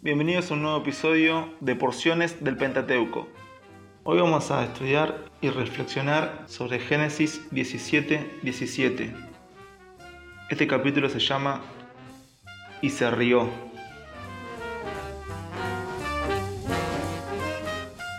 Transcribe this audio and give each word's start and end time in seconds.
Bienvenidos 0.00 0.50
a 0.50 0.54
un 0.54 0.62
nuevo 0.62 0.78
episodio 0.78 1.52
de 1.60 1.76
Porciones 1.76 2.42
del 2.42 2.56
Pentateuco. 2.56 3.28
Hoy 4.02 4.18
vamos 4.18 4.50
a 4.50 4.64
estudiar 4.64 5.26
y 5.42 5.50
reflexionar 5.50 6.44
sobre 6.46 6.78
Génesis 6.78 7.42
17, 7.50 8.38
17. 8.42 9.14
Este 10.48 10.66
capítulo 10.66 11.10
se 11.10 11.18
llama 11.18 11.60
Y 12.80 12.88
se 12.88 13.10
rió. 13.10 13.46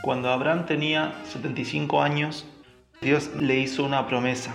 Cuando 0.03 0.29
Abraham 0.29 0.67
tenía 0.67 1.15
75 1.31 2.03
años, 2.03 2.45
Dios 3.01 3.31
le 3.33 3.57
hizo 3.57 3.83
una 3.83 4.05
promesa. 4.05 4.53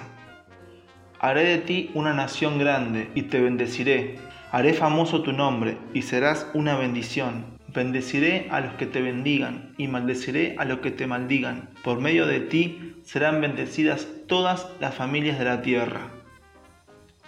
Haré 1.19 1.43
de 1.43 1.59
ti 1.59 1.91
una 1.95 2.15
nación 2.15 2.61
grande 2.61 3.11
y 3.17 3.23
te 3.23 3.41
bendeciré 3.41 4.32
Haré 4.55 4.75
famoso 4.75 5.23
tu 5.23 5.33
nombre 5.33 5.79
y 5.95 6.03
serás 6.03 6.47
una 6.53 6.77
bendición. 6.77 7.59
Bendeciré 7.69 8.49
a 8.51 8.61
los 8.61 8.75
que 8.75 8.85
te 8.85 9.01
bendigan 9.01 9.73
y 9.79 9.89
maldeciré 9.89 10.57
a 10.59 10.67
los 10.67 10.81
que 10.81 10.91
te 10.91 11.07
maldigan. 11.07 11.71
Por 11.83 12.03
medio 12.03 12.27
de 12.27 12.41
ti 12.41 12.97
serán 13.03 13.41
bendecidas 13.41 14.07
todas 14.29 14.69
las 14.79 14.95
familias 14.95 15.39
de 15.39 15.47
la 15.47 15.63
tierra. 15.63 16.11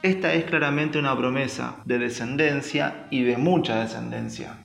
Esta 0.03 0.35
es 0.35 0.45
claramente 0.45 0.99
una 0.99 1.17
promesa 1.17 1.77
de 1.87 1.99
descendencia 1.99 3.07
y 3.09 3.23
de 3.23 3.39
mucha 3.39 3.81
descendencia. 3.81 4.59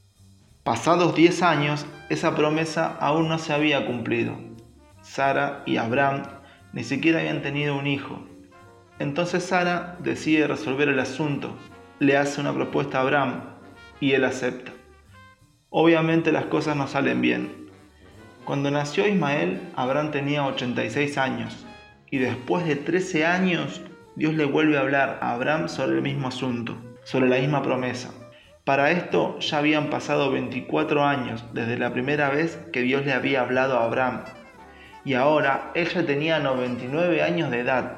Pasados 0.63 1.15
10 1.15 1.41
años, 1.43 1.85
esa 2.09 2.35
promesa 2.35 2.97
aún 2.99 3.29
no 3.29 3.39
se 3.39 3.53
había 3.53 3.85
cumplido. 3.85 4.37
Sara 5.01 5.63
y 5.65 5.77
Abraham 5.77 6.23
ni 6.73 6.83
siquiera 6.83 7.21
habían 7.21 7.41
tenido 7.41 7.77
un 7.77 7.87
hijo. 7.87 8.27
Entonces 8.99 9.45
Sara 9.45 9.95
decide 10.03 10.45
resolver 10.45 10.89
el 10.89 10.99
asunto 10.99 11.55
le 11.99 12.17
hace 12.17 12.41
una 12.41 12.53
propuesta 12.53 12.97
a 12.97 13.01
Abraham 13.01 13.41
y 13.99 14.13
él 14.13 14.23
acepta. 14.23 14.71
Obviamente 15.69 16.31
las 16.31 16.45
cosas 16.45 16.75
no 16.75 16.87
salen 16.87 17.21
bien. 17.21 17.69
Cuando 18.45 18.71
nació 18.71 19.07
Ismael, 19.07 19.59
Abraham 19.75 20.11
tenía 20.11 20.45
86 20.45 21.17
años 21.17 21.65
y 22.09 22.17
después 22.17 22.65
de 22.65 22.75
13 22.75 23.25
años 23.25 23.81
Dios 24.15 24.33
le 24.33 24.45
vuelve 24.45 24.77
a 24.77 24.81
hablar 24.81 25.19
a 25.21 25.33
Abraham 25.33 25.69
sobre 25.69 25.97
el 25.97 26.01
mismo 26.01 26.29
asunto, 26.29 26.75
sobre 27.03 27.29
la 27.29 27.37
misma 27.37 27.61
promesa. 27.61 28.11
Para 28.63 28.91
esto 28.91 29.37
ya 29.39 29.57
habían 29.59 29.89
pasado 29.89 30.31
24 30.31 31.03
años 31.03 31.43
desde 31.53 31.77
la 31.77 31.93
primera 31.93 32.29
vez 32.29 32.59
que 32.71 32.81
Dios 32.81 33.05
le 33.05 33.13
había 33.13 33.41
hablado 33.41 33.77
a 33.77 33.85
Abraham 33.85 34.23
y 35.05 35.13
ahora 35.13 35.71
ella 35.75 36.05
tenía 36.05 36.39
99 36.39 37.21
años 37.21 37.51
de 37.51 37.59
edad. 37.59 37.97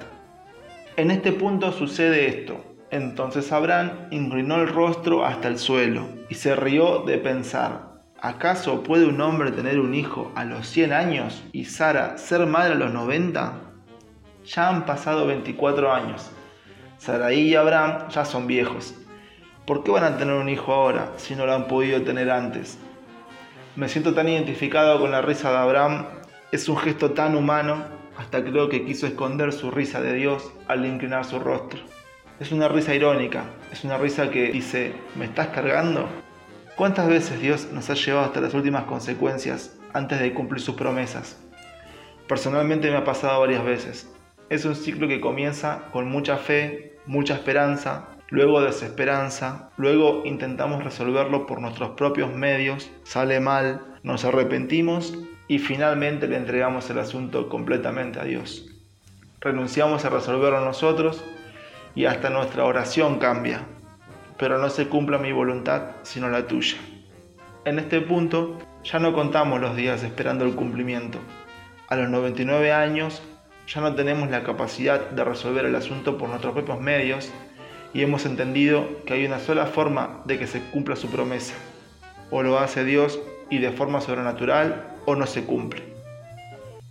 En 0.98 1.12
este 1.12 1.32
punto 1.32 1.72
sucede 1.72 2.28
esto. 2.28 2.71
Entonces 2.92 3.54
Abraham 3.54 4.10
inclinó 4.12 4.62
el 4.62 4.68
rostro 4.68 5.26
hasta 5.26 5.48
el 5.48 5.58
suelo 5.58 6.10
y 6.28 6.36
se 6.36 6.58
rió 6.58 7.04
de 7.04 7.18
pensar, 7.18 8.02
¿acaso 8.20 8.84
puede 8.84 9.06
un 9.06 9.22
hombre 9.22 9.54
tener 9.54 9.80
un 9.80 9.96
hijo 9.96 10.30
a 10.36 10.44
los 10.44 10.68
100 10.68 10.92
años 10.92 11.42
y 11.54 11.64
Sara 11.64 12.18
ser 12.18 12.46
madre 12.46 12.74
a 12.74 12.76
los 12.76 12.94
90? 12.94 13.54
Ya 14.44 14.68
han 14.68 14.86
pasado 14.86 15.26
24 15.26 15.94
años. 15.94 16.32
Saraí 16.98 17.44
y 17.44 17.56
Abraham 17.56 18.10
ya 18.10 18.26
son 18.26 18.46
viejos. 18.46 18.94
¿Por 19.66 19.86
qué 19.86 19.92
van 19.92 20.04
a 20.04 20.18
tener 20.18 20.36
un 20.36 20.50
hijo 20.50 20.74
ahora 20.74 21.14
si 21.16 21.34
no 21.34 21.46
lo 21.46 21.54
han 21.54 21.70
podido 21.70 22.02
tener 22.02 22.30
antes? 22.30 22.78
Me 23.78 23.88
siento 23.88 24.14
tan 24.14 24.28
identificado 24.28 25.00
con 25.00 25.12
la 25.12 25.22
risa 25.22 25.50
de 25.50 25.58
Abraham. 25.58 26.08
Es 26.52 26.68
un 26.68 26.76
gesto 26.76 27.12
tan 27.12 27.36
humano, 27.36 27.86
hasta 28.18 28.44
creo 28.44 28.68
que 28.68 28.84
quiso 28.84 29.08
esconder 29.08 29.54
su 29.54 29.72
risa 29.72 30.02
de 30.02 30.14
Dios 30.14 30.52
al 30.68 30.86
inclinar 30.86 31.24
su 31.24 31.40
rostro. 31.40 31.80
Es 32.42 32.52
una 32.52 32.68
risa 32.68 32.96
irónica, 32.96 33.44
es 33.72 33.84
una 33.84 34.00
risa 34.00 34.32
que 34.32 34.52
dice, 34.52 34.94
¿me 35.14 35.26
estás 35.26 35.50
cargando? 35.50 36.10
¿Cuántas 36.76 37.08
veces 37.08 37.40
Dios 37.40 37.68
nos 37.72 37.92
ha 37.92 37.94
llevado 37.94 38.26
hasta 38.26 38.42
las 38.42 38.56
últimas 38.56 38.86
consecuencias 38.86 39.78
antes 39.94 40.20
de 40.20 40.34
cumplir 40.34 40.60
sus 40.60 40.74
promesas? 40.74 41.40
Personalmente 42.28 42.90
me 42.90 42.98
ha 42.98 43.04
pasado 43.04 43.42
varias 43.42 43.64
veces. 43.64 44.12
Es 44.50 44.66
un 44.66 44.76
ciclo 44.76 45.08
que 45.08 45.22
comienza 45.22 45.84
con 45.92 46.10
mucha 46.10 46.38
fe, 46.38 46.98
mucha 47.06 47.36
esperanza, 47.36 48.08
luego 48.30 48.60
desesperanza, 48.60 49.70
luego 49.78 50.24
intentamos 50.26 50.84
resolverlo 50.84 51.46
por 51.46 51.62
nuestros 51.62 51.92
propios 51.92 52.34
medios, 52.34 52.90
sale 53.04 53.40
mal, 53.40 53.86
nos 54.02 54.26
arrepentimos 54.26 55.16
y 55.48 55.60
finalmente 55.60 56.28
le 56.28 56.38
entregamos 56.38 56.90
el 56.90 56.98
asunto 56.98 57.50
completamente 57.50 58.20
a 58.20 58.24
Dios. 58.24 58.66
Renunciamos 59.42 60.06
a 60.06 60.10
resolverlo 60.10 60.66
nosotros 60.66 61.24
y 61.96 62.06
hasta 62.06 62.30
nuestra 62.30 62.66
oración 62.66 63.20
cambia, 63.20 63.62
pero 64.38 64.58
no 64.58 64.70
se 64.70 64.88
cumpla 64.88 65.18
mi 65.18 65.32
voluntad 65.32 65.92
sino 66.04 66.30
la 66.30 66.48
tuya. 66.48 66.78
En 67.66 67.80
este 67.80 68.02
punto 68.02 68.58
ya 68.84 69.00
no 69.00 69.14
contamos 69.14 69.62
los 69.62 69.76
días 69.76 70.04
esperando 70.04 70.46
el 70.46 70.56
cumplimiento. 70.56 71.20
A 71.90 71.96
los 71.96 72.10
99 72.10 72.72
años 72.72 73.22
ya 73.68 73.82
no 73.82 73.94
tenemos 73.94 74.30
la 74.30 74.44
capacidad 74.44 75.12
de 75.12 75.24
resolver 75.24 75.66
el 75.66 75.76
asunto 75.76 76.18
por 76.18 76.30
nuestros 76.30 76.54
propios 76.54 76.80
medios 76.80 77.32
y 77.94 78.02
hemos 78.02 78.26
entendido 78.26 78.88
que 79.06 79.14
hay 79.14 79.26
una 79.26 79.40
sola 79.40 79.66
forma 79.66 80.22
de 80.26 80.40
que 80.40 80.48
se 80.48 80.62
cumpla 80.72 80.96
su 80.96 81.10
promesa. 81.10 81.54
O 82.32 82.44
lo 82.44 82.58
hace 82.58 82.86
Dios 82.86 83.20
y 83.50 83.60
de 83.60 83.72
forma 83.72 84.02
sobrenatural 84.02 84.98
o 85.06 85.16
no 85.16 85.28
se 85.28 85.44
cumple. 85.44 85.84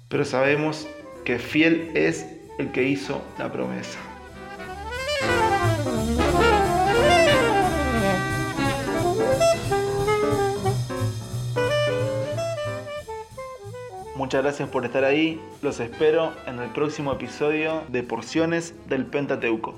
Pero 0.09 0.25
sabemos 0.25 0.87
que 1.25 1.39
fiel 1.39 1.91
es 1.95 2.27
el 2.59 2.73
que 2.73 2.85
hizo 2.85 3.23
la 3.39 3.51
promesa. 3.51 3.99
Muchas 14.21 14.43
gracias 14.43 14.69
por 14.69 14.85
estar 14.85 15.03
ahí. 15.03 15.41
Los 15.63 15.81
espero 15.81 16.35
en 16.47 16.59
el 16.59 16.69
próximo 16.73 17.11
episodio 17.11 17.85
de 17.89 18.03
Porciones 18.03 18.75
del 18.87 19.07
Pentateuco. 19.07 19.77